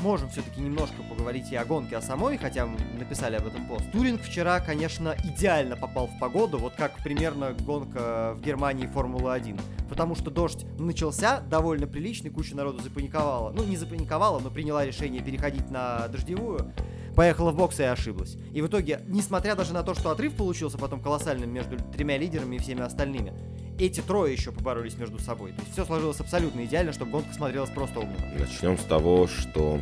можем 0.00 0.28
все-таки 0.30 0.60
немножко 0.60 1.02
поговорить 1.08 1.50
и 1.50 1.56
о 1.56 1.64
гонке, 1.64 1.96
о 1.96 2.02
самой, 2.02 2.36
хотя 2.36 2.66
мы 2.66 2.78
написали 2.98 3.36
об 3.36 3.46
этом 3.46 3.66
пост. 3.66 3.90
Туринг 3.92 4.20
вчера, 4.20 4.60
конечно, 4.60 5.14
идеально 5.24 5.76
попал 5.76 6.06
в 6.06 6.18
погоду, 6.18 6.58
вот 6.58 6.74
как 6.74 7.02
примерно 7.02 7.52
гонка 7.52 8.34
в 8.36 8.42
Германии 8.42 8.86
Формулы-1. 8.86 9.60
Потому 9.88 10.14
что 10.14 10.30
дождь 10.30 10.66
начался 10.78 11.40
довольно 11.40 11.86
приличный, 11.86 12.30
куча 12.30 12.56
народу 12.56 12.82
запаниковала. 12.82 13.50
Ну, 13.50 13.64
не 13.64 13.76
запаниковала, 13.76 14.40
но 14.40 14.50
приняла 14.50 14.84
решение 14.84 15.22
переходить 15.22 15.70
на 15.70 16.08
дождевую. 16.08 16.72
Поехала 17.14 17.52
в 17.52 17.56
бокс 17.56 17.78
и 17.78 17.84
ошиблась. 17.84 18.36
И 18.52 18.60
в 18.60 18.66
итоге, 18.66 19.00
несмотря 19.06 19.54
даже 19.54 19.72
на 19.72 19.84
то, 19.84 19.94
что 19.94 20.10
отрыв 20.10 20.34
получился 20.34 20.78
потом 20.78 21.00
колоссальным 21.00 21.50
между 21.50 21.76
тремя 21.78 22.18
лидерами 22.18 22.56
и 22.56 22.58
всеми 22.58 22.80
остальными, 22.80 23.32
эти 23.78 24.00
трое 24.00 24.32
еще 24.32 24.52
поборолись 24.52 24.96
между 24.96 25.18
собой. 25.18 25.52
То 25.52 25.60
есть 25.60 25.72
все 25.72 25.84
сложилось 25.84 26.20
абсолютно 26.20 26.64
идеально, 26.64 26.92
чтобы 26.92 27.12
гонка 27.12 27.34
смотрелась 27.34 27.70
просто 27.70 28.00
огненно. 28.00 28.38
Начнем 28.38 28.78
с 28.78 28.84
того, 28.84 29.26
что 29.26 29.80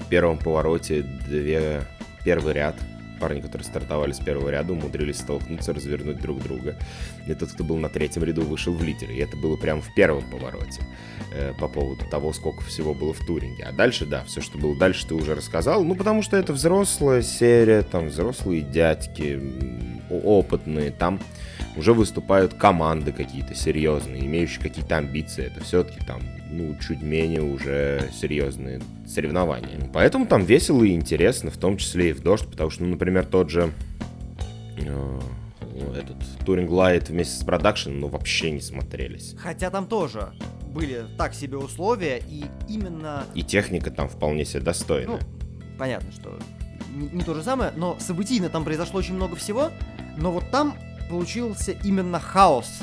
в 0.00 0.08
первом 0.08 0.38
повороте 0.38 1.02
две... 1.02 1.82
первый 2.24 2.54
ряд 2.54 2.76
парни, 3.18 3.40
которые 3.40 3.66
стартовали 3.66 4.12
с 4.12 4.18
первого 4.18 4.50
ряда, 4.50 4.72
умудрились 4.72 5.18
столкнуться, 5.18 5.72
развернуть 5.72 6.20
друг 6.20 6.42
друга. 6.42 6.76
И 7.26 7.34
тот, 7.34 7.50
кто 7.50 7.64
был 7.64 7.76
на 7.76 7.88
третьем 7.88 8.24
ряду, 8.24 8.42
вышел 8.42 8.74
в 8.74 8.82
лидеры. 8.82 9.14
И 9.14 9.18
это 9.18 9.36
было 9.36 9.56
прямо 9.56 9.80
в 9.80 9.94
первом 9.94 10.30
повороте 10.30 10.82
э, 11.32 11.54
по 11.58 11.68
поводу 11.68 12.04
того, 12.10 12.32
сколько 12.32 12.62
всего 12.64 12.94
было 12.94 13.14
в 13.14 13.24
туринге. 13.26 13.64
А 13.64 13.72
дальше, 13.72 14.06
да, 14.06 14.22
все, 14.24 14.40
что 14.40 14.58
было 14.58 14.76
дальше, 14.76 15.06
ты 15.06 15.14
уже 15.14 15.34
рассказал. 15.34 15.82
Ну, 15.84 15.94
потому 15.94 16.22
что 16.22 16.36
это 16.36 16.52
взрослая 16.52 17.22
серия, 17.22 17.82
там 17.82 18.08
взрослые 18.08 18.60
дядьки, 18.60 19.40
опытные, 20.10 20.90
там 20.90 21.20
уже 21.76 21.92
выступают 21.92 22.54
команды 22.54 23.12
какие-то 23.12 23.54
серьезные, 23.54 24.24
имеющие 24.24 24.60
какие-то 24.60 24.96
амбиции. 24.96 25.44
Это 25.44 25.62
все-таки 25.62 26.04
там 26.04 26.20
ну, 26.50 26.76
чуть 26.80 27.02
менее 27.02 27.42
уже 27.42 28.10
серьезные 28.12 28.80
соревнования. 29.06 29.90
Поэтому 29.92 30.26
там 30.26 30.44
весело 30.44 30.82
и 30.84 30.92
интересно, 30.92 31.50
в 31.50 31.56
том 31.56 31.76
числе 31.76 32.10
и 32.10 32.12
в 32.12 32.20
дождь, 32.20 32.46
потому 32.46 32.70
что, 32.70 32.84
ну, 32.84 32.90
например, 32.90 33.26
тот 33.26 33.50
же 33.50 33.72
э, 34.78 35.20
этот 35.96 36.16
Touring 36.46 36.68
Light 36.68 37.08
вместе 37.08 37.36
с 37.36 37.44
Production, 37.46 37.92
ну, 37.92 38.08
вообще 38.08 38.50
не 38.50 38.60
смотрелись. 38.60 39.34
Хотя 39.38 39.70
там 39.70 39.86
тоже 39.86 40.32
были 40.72 41.04
так 41.16 41.34
себе 41.34 41.56
условия, 41.56 42.22
и 42.28 42.44
именно... 42.68 43.24
И 43.34 43.42
техника 43.42 43.90
там 43.90 44.08
вполне 44.08 44.44
себе 44.44 44.60
достойна. 44.60 45.12
Ну, 45.12 45.18
понятно, 45.78 46.12
что 46.12 46.38
не, 46.94 47.08
не 47.08 47.22
то 47.22 47.34
же 47.34 47.42
самое, 47.42 47.72
но 47.76 47.96
событийно 47.98 48.48
там 48.48 48.64
произошло 48.64 48.98
очень 48.98 49.14
много 49.14 49.36
всего, 49.36 49.70
но 50.16 50.32
вот 50.32 50.50
там 50.50 50.76
получился 51.08 51.72
именно 51.72 52.20
хаос, 52.20 52.80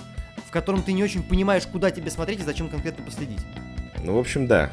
в 0.48 0.52
котором 0.52 0.84
ты 0.84 0.94
не 0.94 1.04
очень 1.04 1.24
понимаешь, 1.24 1.68
куда 1.68 1.92
тебе 1.92 2.12
смотреть 2.12 2.42
и 2.42 2.44
зачем 2.44 2.70
конкретно 2.70 3.04
последить. 3.04 3.40
Ну, 4.04 4.16
в 4.16 4.20
общем, 4.20 4.48
да. 4.48 4.72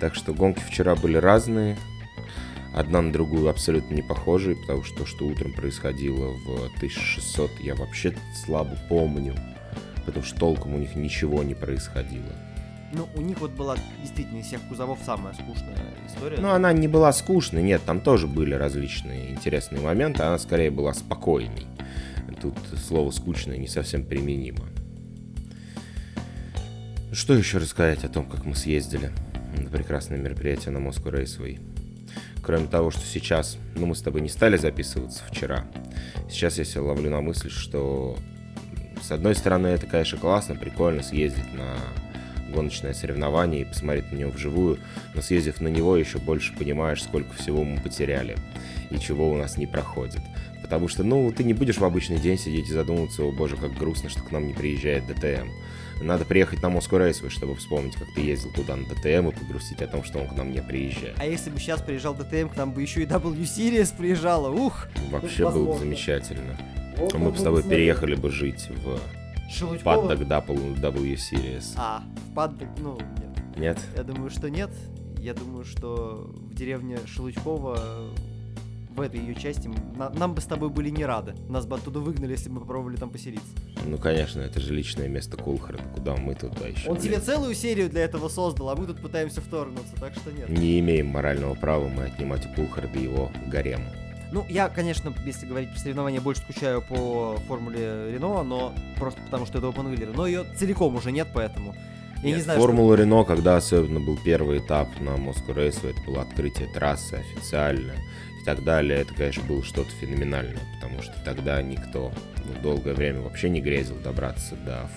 Так 0.00 0.14
что 0.14 0.32
гонки 0.34 0.60
вчера 0.60 0.96
были 0.96 1.16
разные, 1.16 1.76
одна 2.74 3.02
на 3.02 3.12
другую 3.12 3.48
абсолютно 3.48 3.94
не 3.94 4.02
похожие, 4.02 4.56
потому 4.56 4.82
что 4.82 4.98
то, 4.98 5.06
что 5.06 5.26
утром 5.26 5.52
происходило 5.52 6.32
в 6.32 6.66
1600, 6.76 7.50
я 7.60 7.74
вообще 7.74 8.14
слабо 8.44 8.76
помню, 8.88 9.34
потому 10.04 10.24
что 10.24 10.38
толком 10.38 10.74
у 10.74 10.78
них 10.78 10.96
ничего 10.96 11.42
не 11.42 11.54
происходило. 11.54 12.32
Ну, 12.94 13.08
у 13.14 13.22
них 13.22 13.40
вот 13.40 13.52
была 13.52 13.76
действительно 14.00 14.40
из 14.40 14.46
всех 14.46 14.60
кузовов 14.68 14.98
самая 15.04 15.32
скучная 15.32 15.94
история. 16.06 16.36
Ну, 16.38 16.50
она 16.50 16.72
не 16.72 16.88
была 16.88 17.12
скучной, 17.12 17.62
нет, 17.62 17.80
там 17.86 18.00
тоже 18.00 18.26
были 18.26 18.54
различные 18.54 19.30
интересные 19.30 19.80
моменты, 19.80 20.22
она 20.22 20.38
скорее 20.38 20.70
была 20.70 20.92
спокойней. 20.92 21.66
Тут 22.42 22.56
слово 22.76 23.12
скучное 23.12 23.56
не 23.56 23.68
совсем 23.68 24.04
применимо. 24.04 24.66
Что 27.12 27.34
еще 27.34 27.58
рассказать 27.58 28.02
о 28.02 28.08
том, 28.08 28.28
как 28.28 28.44
мы 28.44 28.56
съездили 28.56 29.12
на 29.56 29.70
прекрасное 29.70 30.18
мероприятие 30.18 30.72
на 30.72 30.78
Moscow 30.78 31.12
Raceway? 31.12 31.60
Кроме 32.42 32.66
того, 32.66 32.90
что 32.90 33.06
сейчас, 33.06 33.58
ну 33.76 33.86
мы 33.86 33.94
с 33.94 34.02
тобой 34.02 34.22
не 34.22 34.28
стали 34.28 34.56
записываться 34.56 35.22
вчера. 35.30 35.64
Сейчас 36.28 36.58
я 36.58 36.64
себя 36.64 36.82
ловлю 36.82 37.10
на 37.10 37.20
мысли, 37.20 37.48
что 37.48 38.18
с 39.00 39.12
одной 39.12 39.36
стороны 39.36 39.68
это, 39.68 39.86
конечно, 39.86 40.18
классно, 40.18 40.56
прикольно 40.56 41.04
съездить 41.04 41.54
на 41.54 41.76
гоночное 42.52 42.94
соревнование 42.94 43.62
и 43.62 43.64
посмотреть 43.64 44.12
на 44.12 44.16
него 44.16 44.30
вживую, 44.30 44.78
но 45.14 45.22
съездив 45.22 45.60
на 45.60 45.68
него, 45.68 45.96
еще 45.96 46.18
больше 46.18 46.54
понимаешь, 46.56 47.02
сколько 47.02 47.34
всего 47.34 47.64
мы 47.64 47.80
потеряли 47.80 48.36
и 48.90 48.98
чего 48.98 49.30
у 49.30 49.36
нас 49.36 49.56
не 49.56 49.66
проходит. 49.66 50.20
Потому 50.62 50.88
что, 50.88 51.02
ну, 51.02 51.30
ты 51.32 51.44
не 51.44 51.54
будешь 51.54 51.78
в 51.78 51.84
обычный 51.84 52.18
день 52.18 52.38
сидеть 52.38 52.68
и 52.68 52.72
задумываться, 52.72 53.22
о 53.22 53.32
боже, 53.32 53.56
как 53.56 53.74
грустно, 53.74 54.08
что 54.08 54.22
к 54.22 54.30
нам 54.30 54.46
не 54.46 54.54
приезжает 54.54 55.06
ДТМ. 55.06 55.48
Надо 56.02 56.24
приехать 56.24 56.62
на 56.62 56.66
Moscow 56.66 56.98
Raceway, 56.98 57.30
чтобы 57.30 57.54
вспомнить, 57.56 57.94
как 57.94 58.08
ты 58.14 58.22
ездил 58.22 58.50
туда 58.52 58.76
на 58.76 58.86
ДТМ 58.86 59.28
и 59.28 59.32
погрустить 59.32 59.82
о 59.82 59.86
том, 59.86 60.02
что 60.02 60.18
он 60.18 60.28
к 60.28 60.32
нам 60.32 60.50
не 60.50 60.62
приезжает. 60.62 61.14
А 61.18 61.26
если 61.26 61.50
бы 61.50 61.58
сейчас 61.58 61.80
приезжал 61.80 62.14
ДТМ, 62.14 62.48
к 62.48 62.56
нам 62.56 62.72
бы 62.72 62.82
еще 62.82 63.02
и 63.02 63.06
W 63.06 63.42
Series 63.42 63.94
приезжала, 63.96 64.50
ух! 64.50 64.88
Вообще 65.10 65.50
было 65.50 65.72
бы 65.72 65.78
замечательно. 65.78 66.58
Вот 66.96 67.14
Мы 67.14 67.30
бы 67.30 67.38
с 67.38 67.42
тобой 67.42 67.62
переехали 67.62 68.14
бы 68.14 68.30
жить 68.30 68.68
в 68.68 68.98
Шелудькова? 69.52 70.08
Паддок 70.08 70.20
W 70.28 71.14
Series. 71.14 71.74
А, 71.76 72.02
в 72.30 72.34
Паддок, 72.34 72.68
ну, 72.78 72.98
нет. 73.20 73.56
Нет? 73.56 73.78
Я 73.96 74.02
думаю, 74.02 74.30
что 74.30 74.48
нет. 74.48 74.70
Я 75.18 75.34
думаю, 75.34 75.64
что 75.64 76.30
в 76.34 76.54
деревне 76.54 76.98
Шелудькова 77.06 78.12
в 78.94 79.00
этой 79.00 79.20
ее 79.20 79.34
части 79.34 79.70
на, 79.96 80.10
нам 80.10 80.34
бы 80.34 80.40
с 80.40 80.44
тобой 80.44 80.68
были 80.68 80.90
не 80.90 81.04
рады. 81.04 81.34
Нас 81.48 81.66
бы 81.66 81.76
оттуда 81.76 82.00
выгнали, 82.00 82.32
если 82.32 82.48
бы 82.48 82.56
мы 82.56 82.60
попробовали 82.62 82.96
там 82.96 83.10
поселиться. 83.10 83.46
Ну, 83.86 83.98
конечно, 83.98 84.40
это 84.40 84.60
же 84.60 84.74
личное 84.74 85.08
место 85.08 85.36
Кулхарда, 85.36 85.82
куда 85.94 86.16
мы 86.16 86.34
туда 86.34 86.66
еще. 86.68 86.90
Он 86.90 86.96
тебе 86.96 87.18
целую 87.18 87.54
серию 87.54 87.88
для 87.88 88.02
этого 88.02 88.28
создал, 88.28 88.70
а 88.70 88.76
мы 88.76 88.86
тут 88.86 89.00
пытаемся 89.00 89.40
вторгнуться, 89.40 89.94
так 89.98 90.14
что 90.14 90.30
нет. 90.30 90.48
Не 90.48 90.80
имеем 90.80 91.08
морального 91.08 91.54
права 91.54 91.88
мы 91.88 92.04
отнимать 92.04 92.46
у 92.46 92.54
Кулхарда 92.54 92.98
его 92.98 93.30
гарем. 93.46 93.82
Ну, 94.32 94.46
я, 94.48 94.70
конечно, 94.70 95.12
если 95.26 95.44
говорить 95.44 95.70
про 95.70 95.78
соревнования, 95.78 96.20
больше 96.20 96.40
скучаю 96.40 96.80
по 96.80 97.36
формуле 97.46 98.12
Рено, 98.12 98.42
но 98.42 98.72
просто 98.98 99.20
потому, 99.20 99.44
что 99.44 99.58
это 99.58 99.66
OpenWheeler. 99.66 100.14
Но 100.16 100.26
ее 100.26 100.44
целиком 100.56 100.96
уже 100.96 101.12
нет, 101.12 101.28
поэтому 101.34 101.74
я 102.22 102.28
Нет, 102.28 102.36
не 102.38 102.42
знаю, 102.42 102.58
Формула 102.58 102.96
что... 102.96 103.02
Рено, 103.02 103.24
когда 103.24 103.56
особенно 103.56 104.00
был 104.00 104.18
первый 104.24 104.60
этап 104.60 104.88
на 105.00 105.10
Moscow 105.10 105.54
Race, 105.54 105.86
это 105.86 106.00
было 106.06 106.22
открытие 106.22 106.66
трассы 106.72 107.14
официально 107.14 107.92
и 108.40 108.44
так 108.46 108.64
далее, 108.64 109.00
это, 109.00 109.12
конечно, 109.12 109.42
было 109.44 109.62
что-то 109.62 109.90
феноменальное, 110.00 110.62
потому 110.80 111.02
что 111.02 111.12
тогда 111.24 111.60
никто 111.60 112.10
ну, 112.38 112.62
долгое 112.62 112.94
время 112.94 113.20
вообще 113.20 113.50
не 113.50 113.60
грезил 113.60 113.96
добраться 113.96 114.56
до 114.56 114.88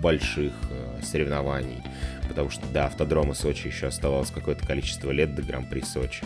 больших 0.00 0.52
э, 0.70 1.00
соревнований, 1.02 1.82
потому 2.28 2.50
что 2.50 2.66
до 2.68 2.86
автодрома 2.86 3.34
Сочи 3.34 3.66
еще 3.66 3.86
оставалось 3.86 4.30
какое-то 4.30 4.66
количество 4.66 5.10
лет 5.10 5.34
до 5.34 5.42
Гран-при 5.42 5.80
Сочи. 5.80 6.24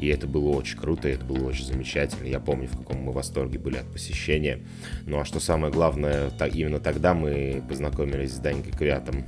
И 0.00 0.06
это 0.08 0.26
было 0.26 0.50
очень 0.50 0.78
круто, 0.78 1.08
это 1.08 1.24
было 1.24 1.48
очень 1.48 1.64
замечательно. 1.64 2.26
Я 2.26 2.38
помню, 2.38 2.68
в 2.68 2.76
каком 2.78 2.98
мы 3.02 3.12
восторге 3.12 3.58
были 3.58 3.78
от 3.78 3.86
посещения. 3.92 4.60
Ну 5.06 5.18
а 5.18 5.24
что 5.24 5.40
самое 5.40 5.72
главное, 5.72 6.30
так, 6.30 6.54
именно 6.54 6.78
тогда 6.78 7.14
мы 7.14 7.62
познакомились 7.68 8.34
с 8.34 8.38
Данькой 8.38 8.72
Квятом. 8.72 9.24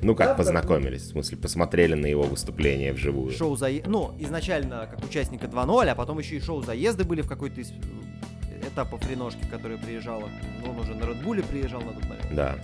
Ну 0.00 0.14
как 0.14 0.28
да, 0.28 0.34
познакомились, 0.34 1.02
да. 1.02 1.08
в 1.08 1.12
смысле 1.12 1.38
посмотрели 1.38 1.94
на 1.94 2.06
его 2.06 2.22
выступление 2.22 2.92
вживую. 2.92 3.32
Шоу 3.32 3.56
за... 3.56 3.68
Ну, 3.86 4.14
изначально 4.18 4.88
как 4.90 5.04
участника 5.04 5.46
2.0, 5.46 5.88
а 5.88 5.94
потом 5.94 6.18
еще 6.18 6.36
и 6.36 6.40
шоу 6.40 6.62
заезды 6.62 7.04
были 7.04 7.20
в 7.20 7.28
какой-то 7.28 7.60
из 7.60 7.72
э, 7.72 8.68
этапов 8.68 9.02
Реношки, 9.10 9.44
которая 9.50 9.76
приезжала. 9.76 10.28
Ну, 10.64 10.70
он 10.70 10.78
уже 10.78 10.94
на 10.94 11.04
Редбуле 11.04 11.42
приезжал 11.42 11.80
на 11.82 11.92
тот 11.92 12.04
момент. 12.04 12.28
Да. 12.32 12.56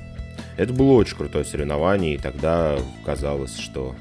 Это 0.56 0.73
было 0.73 0.92
очень 0.92 1.16
крутое 1.16 1.44
соревнование, 1.44 2.14
и 2.14 2.18
тогда 2.18 2.78
казалось, 3.04 3.58
что 3.58 3.94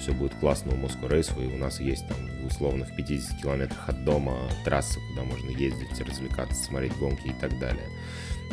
все 0.00 0.12
будет 0.12 0.34
классно 0.34 0.72
у 0.72 0.76
Moscow 0.76 1.08
Raceway. 1.08 1.54
У 1.54 1.58
нас 1.58 1.80
есть 1.80 2.06
там 2.08 2.16
условно 2.46 2.84
в 2.84 2.94
50 2.94 3.40
километрах 3.40 3.88
от 3.88 4.04
дома 4.04 4.36
трасса, 4.64 5.00
куда 5.10 5.24
можно 5.24 5.50
ездить, 5.50 6.00
развлекаться, 6.00 6.62
смотреть 6.62 6.96
гонки 6.96 7.28
и 7.28 7.40
так 7.40 7.58
далее. 7.58 7.88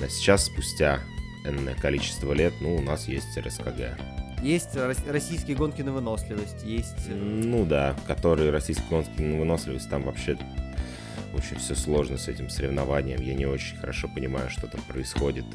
А 0.02 0.08
сейчас, 0.10 0.46
спустя 0.46 1.00
энное 1.46 1.76
количество 1.76 2.34
лет, 2.34 2.54
ну, 2.62 2.76
у 2.76 2.82
нас 2.82 3.08
есть 3.08 3.38
РСКГ. 3.38 4.00
Есть 4.42 4.76
российские 5.08 5.56
гонки 5.56 5.82
на 5.82 5.94
выносливость, 5.94 6.64
есть... 6.64 7.08
Э, 7.08 7.14
ну 7.14 7.66
да, 7.66 7.96
которые 8.08 8.52
российские 8.52 8.90
гонки 8.90 9.22
на 9.22 9.40
выносливость, 9.40 9.90
там 9.90 10.04
вообще 10.04 10.38
очень 11.34 11.58
все 11.58 11.76
сложно 11.76 12.18
с 12.18 12.28
этим 12.28 12.50
соревнованием. 12.50 13.22
Я 13.22 13.34
не 13.34 13.46
очень 13.46 13.78
хорошо 13.78 14.10
понимаю, 14.14 14.50
что 14.50 14.68
там 14.68 14.82
происходит. 14.82 15.46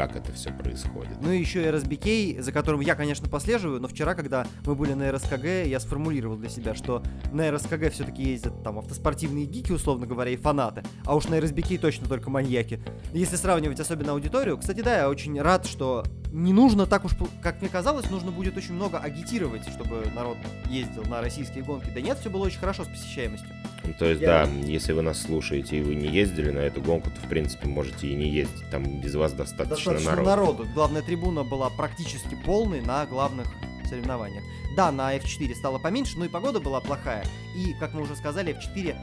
Как 0.00 0.16
это 0.16 0.32
все 0.32 0.50
происходит. 0.50 1.18
Ну 1.20 1.30
и 1.30 1.38
еще 1.38 1.62
и 1.62 1.66
RSBK, 1.66 2.40
за 2.40 2.52
которым 2.52 2.80
я, 2.80 2.94
конечно, 2.94 3.28
послеживаю, 3.28 3.82
но 3.82 3.86
вчера, 3.86 4.14
когда 4.14 4.46
мы 4.64 4.74
были 4.74 4.94
на 4.94 5.12
РСКГ, 5.12 5.66
я 5.66 5.78
сформулировал 5.78 6.38
для 6.38 6.48
себя, 6.48 6.74
что 6.74 7.02
на 7.32 7.50
РСКГ 7.50 7.92
все-таки 7.92 8.22
ездят 8.22 8.62
там 8.62 8.78
автоспортивные 8.78 9.44
гики, 9.44 9.72
условно 9.72 10.06
говоря, 10.06 10.30
и 10.30 10.36
фанаты, 10.36 10.84
а 11.04 11.14
уж 11.14 11.28
на 11.28 11.34
RSBK 11.34 11.78
точно 11.78 12.08
только 12.08 12.30
маньяки. 12.30 12.80
Если 13.12 13.36
сравнивать 13.36 13.78
особенно 13.78 14.12
аудиторию, 14.12 14.56
кстати, 14.56 14.80
да, 14.80 15.00
я 15.00 15.10
очень 15.10 15.38
рад, 15.38 15.66
что 15.66 16.02
не 16.32 16.54
нужно 16.54 16.86
так 16.86 17.04
уж, 17.04 17.12
как 17.42 17.60
мне 17.60 17.68
казалось, 17.68 18.08
нужно 18.08 18.30
будет 18.30 18.56
очень 18.56 18.72
много 18.72 18.96
агитировать, 18.96 19.68
чтобы 19.68 20.06
народ 20.14 20.38
ездил 20.70 21.02
на 21.10 21.20
российские 21.20 21.62
гонки. 21.62 21.90
Да 21.94 22.00
нет, 22.00 22.16
все 22.18 22.30
было 22.30 22.46
очень 22.46 22.58
хорошо 22.58 22.84
с 22.84 22.88
посещаемостью. 22.88 23.50
Ну, 23.84 23.94
то 23.98 24.06
есть, 24.06 24.20
я... 24.20 24.46
да, 24.46 24.50
если 24.64 24.92
вы 24.92 25.02
нас 25.02 25.22
слушаете 25.22 25.78
и 25.78 25.82
вы 25.82 25.94
не 25.94 26.08
ездили 26.08 26.50
на 26.50 26.60
эту 26.60 26.80
гонку, 26.80 27.10
то, 27.10 27.26
в 27.26 27.28
принципе, 27.28 27.68
можете 27.68 28.08
и 28.08 28.14
не 28.14 28.28
ездить. 28.28 28.70
Там 28.70 29.00
без 29.00 29.14
вас 29.14 29.32
достаточно, 29.32 29.92
достаточно 29.92 30.10
народу. 30.10 30.28
народу. 30.28 30.66
Главная 30.74 31.02
трибуна 31.02 31.44
была 31.44 31.70
практически 31.70 32.36
полной 32.44 32.80
на 32.80 33.06
главных 33.06 33.46
соревнованиях. 33.88 34.44
Да, 34.76 34.92
на 34.92 35.16
F4 35.16 35.54
стало 35.54 35.78
поменьше, 35.78 36.18
но 36.18 36.24
и 36.24 36.28
погода 36.28 36.60
была 36.60 36.80
плохая. 36.80 37.24
И, 37.56 37.74
как 37.78 37.92
мы 37.92 38.02
уже 38.02 38.16
сказали, 38.16 38.56
F4 38.56 38.96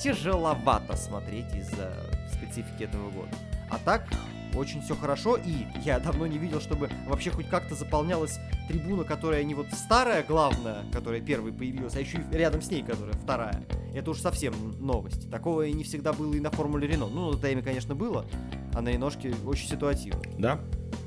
тяжеловато 0.00 0.96
смотреть 0.96 1.52
из-за 1.54 1.92
специфики 2.32 2.84
этого 2.84 3.10
года. 3.10 3.34
А 3.70 3.78
так, 3.84 4.06
очень 4.54 4.82
все 4.82 4.94
хорошо, 4.94 5.36
и 5.36 5.66
я 5.84 5.98
давно 5.98 6.26
не 6.26 6.38
видел, 6.38 6.60
чтобы 6.60 6.88
вообще 7.06 7.30
хоть 7.30 7.48
как-то 7.48 7.74
заполнялась 7.74 8.38
трибуна, 8.68 9.04
которая 9.04 9.42
не 9.44 9.54
вот 9.54 9.66
старая 9.72 10.22
главная, 10.22 10.84
которая 10.92 11.20
первой 11.20 11.52
появилась, 11.52 11.96
а 11.96 12.00
еще 12.00 12.18
и 12.18 12.36
рядом 12.36 12.62
с 12.62 12.70
ней, 12.70 12.82
которая 12.82 13.14
вторая. 13.14 13.64
Это 13.94 14.10
уж 14.10 14.20
совсем 14.20 14.54
новость. 14.78 15.30
Такого 15.30 15.66
и 15.66 15.72
не 15.72 15.84
всегда 15.84 16.12
было 16.12 16.34
и 16.34 16.40
на 16.40 16.50
Формуле 16.50 16.86
Рено. 16.86 17.06
Ну, 17.06 17.32
на 17.32 17.38
ТМ, 17.38 17.62
конечно, 17.62 17.94
было, 17.94 18.26
а 18.74 18.80
на 18.80 18.90
Реношке 18.90 19.34
очень 19.44 19.68
ситуативно. 19.68 20.20
Да, 20.38 20.60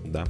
да. 0.03 0.25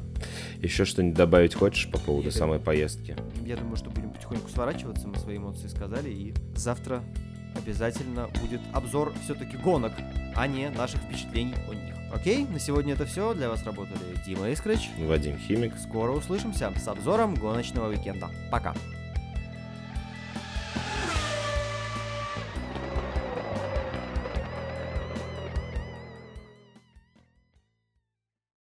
Еще 0.60 0.86
что-нибудь 0.86 1.18
добавить 1.18 1.56
хочешь 1.56 1.89
по 1.89 1.98
поводу 1.98 2.27
я 2.27 2.32
самой 2.32 2.60
поездки? 2.60 3.15
Я 3.46 3.58
думаю, 3.58 3.77
что 3.77 3.89
будем 3.89 4.12
потихоньку 4.12 4.50
сворачиваться, 4.50 5.08
мы 5.08 5.15
свои 5.18 5.38
эмоции 5.38 5.68
сказали, 5.68 6.10
и 6.10 6.34
завтра 6.56 7.03
обязательно 7.56 8.30
будет 8.41 8.62
обзор 8.74 9.13
все-таки 9.24 9.58
гонок, 9.58 9.94
а 10.36 10.48
не 10.48 10.70
наших 10.70 11.01
впечатлений 11.01 11.56
о 11.70 11.74
них. 11.74 12.00
Окей, 12.13 12.46
на 12.46 12.60
сегодня 12.60 12.94
это 12.94 13.06
все. 13.06 13.34
Для 13.34 13.50
вас 13.50 13.63
работали 13.63 14.00
Дима 14.25 14.50
Искрыч, 14.50 14.89
Вадим 14.98 15.38
Химик. 15.38 15.74
Скоро 15.77 16.12
услышимся 16.12 16.72
с 16.77 16.88
обзором 16.88 17.36
гоночного 17.36 17.89
уикенда. 17.89 18.30
Пока. 18.51 18.74